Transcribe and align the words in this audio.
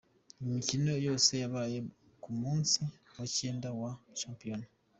Imikino 0.43 0.93
yose 1.07 1.31
yabaye 1.43 1.77
ku 2.23 2.29
munsi 2.41 2.79
wa 3.15 3.25
cyenda 3.35 3.67
wa 3.79 3.91
Shampiyona. 4.19 4.67